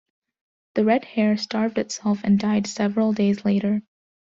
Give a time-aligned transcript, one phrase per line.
[0.73, 3.83] The Red Hare starved itself and died several days later.